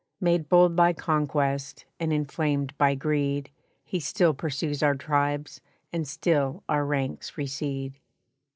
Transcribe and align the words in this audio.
Made 0.19 0.49
bold 0.49 0.75
by 0.75 0.93
conquest, 0.93 1.85
and 1.99 2.11
inflamed 2.11 2.75
by 2.79 2.95
greed, 2.95 3.51
He 3.85 3.99
still 3.99 4.33
pursues 4.33 4.81
our 4.81 4.95
tribes, 4.95 5.61
and 5.93 6.07
still 6.07 6.63
our 6.67 6.87
ranks 6.87 7.37
recede. 7.37 7.99